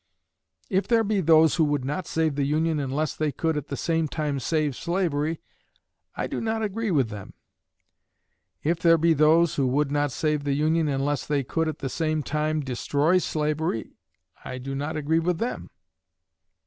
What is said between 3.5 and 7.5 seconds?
at the same time save slavery, I do not agree with them.